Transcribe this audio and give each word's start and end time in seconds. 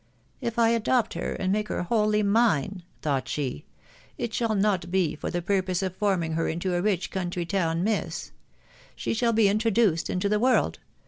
u 0.39 0.47
If 0.47 0.57
I 0.57 0.71
do 0.71 0.77
adopt 0.77 1.13
her, 1.13 1.33
and 1.35 1.53
make 1.53 1.67
her 1.67 1.83
wholly 1.83 2.23
mine/' 2.23 2.81
thought 3.03 3.27
she, 3.27 3.65
"it 4.17 4.33
shall 4.33 4.55
not 4.55 4.89
be 4.89 5.13
for 5.15 5.29
the 5.29 5.43
purpose 5.43 5.83
of 5.83 5.95
forming 5.95 6.31
her 6.31 6.47
into 6.49 6.73
a 6.73 6.81
rich 6.81 7.11
country 7.11 7.45
town 7.45 7.83
miss.... 7.83 8.31
She 8.95 9.13
shall 9.13 9.31
be 9.31 9.47
introduced 9.47 10.09
into 10.09 10.27
the 10.27 10.39
world 10.39 10.79